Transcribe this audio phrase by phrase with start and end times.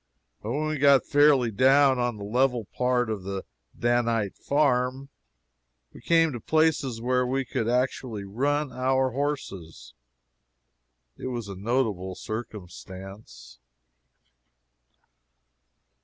[0.39, 3.45] When we got fairly down on the level part of the
[3.77, 5.09] Danite farm,
[5.93, 9.93] we came to places where we could actually run our horses.
[11.17, 13.59] It was a notable circumstance.